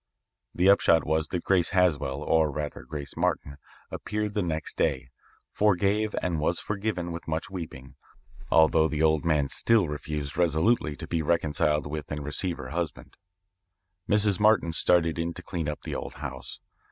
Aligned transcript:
"The 0.55 0.67
upshot 0.67 1.05
was 1.05 1.27
that 1.27 1.43
Grace 1.43 1.69
Haswell, 1.77 2.23
or 2.23 2.49
rather 2.49 2.85
Grace 2.85 3.15
Martin, 3.15 3.57
appeared 3.91 4.33
the 4.33 4.41
next 4.41 4.75
day, 4.75 5.09
forgave 5.51 6.15
and 6.23 6.39
was 6.39 6.59
forgiven 6.59 7.11
with 7.11 7.27
much 7.27 7.51
weeping, 7.51 7.93
although 8.49 8.87
the 8.87 9.03
old 9.03 9.23
man 9.25 9.47
still 9.47 9.87
refused 9.87 10.37
resolutely 10.39 10.95
to 10.95 11.05
be 11.05 11.21
reconciled 11.21 11.85
with 11.85 12.11
and 12.11 12.25
receive 12.25 12.57
her 12.57 12.69
husband. 12.69 13.15
Mrs. 14.09 14.39
Martin 14.39 14.73
started 14.73 15.19
in 15.19 15.35
to 15.35 15.43
clean 15.43 15.69
up 15.69 15.83
the 15.83 15.93
old 15.93 16.15
house. 16.15 16.59